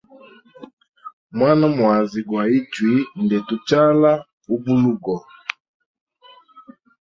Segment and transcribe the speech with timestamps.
[1.37, 4.11] Mwana mwazi gwa ichwi nde muchala
[4.53, 5.15] ubulugo.